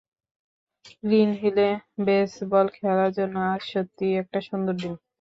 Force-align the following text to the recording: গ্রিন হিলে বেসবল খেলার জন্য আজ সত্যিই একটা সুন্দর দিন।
গ্রিন 1.01 1.31
হিলে 1.41 1.67
বেসবল 2.05 2.65
খেলার 2.75 3.09
জন্য 3.17 3.35
আজ 3.51 3.61
সত্যিই 3.71 4.19
একটা 4.21 4.39
সুন্দর 4.47 4.75
দিন। 4.81 4.93